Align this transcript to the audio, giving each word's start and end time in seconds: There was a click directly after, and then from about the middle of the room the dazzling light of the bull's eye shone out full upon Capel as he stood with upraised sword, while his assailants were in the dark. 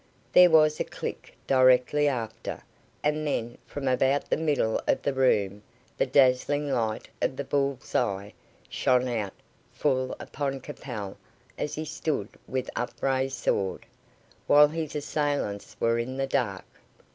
There 0.33 0.49
was 0.49 0.79
a 0.79 0.83
click 0.83 1.35
directly 1.45 2.07
after, 2.07 2.63
and 3.03 3.27
then 3.27 3.59
from 3.67 3.87
about 3.87 4.31
the 4.31 4.35
middle 4.35 4.81
of 4.87 5.03
the 5.03 5.13
room 5.13 5.61
the 5.95 6.07
dazzling 6.07 6.71
light 6.71 7.07
of 7.21 7.35
the 7.35 7.43
bull's 7.43 7.93
eye 7.93 8.33
shone 8.67 9.07
out 9.07 9.33
full 9.71 10.15
upon 10.19 10.59
Capel 10.61 11.17
as 11.55 11.75
he 11.75 11.85
stood 11.85 12.29
with 12.47 12.67
upraised 12.75 13.37
sword, 13.37 13.85
while 14.47 14.69
his 14.69 14.95
assailants 14.95 15.77
were 15.79 15.99
in 15.99 16.17
the 16.17 16.25
dark. 16.25 16.65